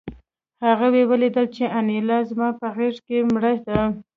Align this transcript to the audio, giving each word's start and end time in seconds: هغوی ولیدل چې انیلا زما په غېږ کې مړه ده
هغوی 0.65 1.03
ولیدل 1.07 1.45
چې 1.55 1.63
انیلا 1.77 2.17
زما 2.29 2.49
په 2.59 2.67
غېږ 2.75 2.95
کې 3.07 3.17
مړه 3.33 3.53
ده 3.65 3.79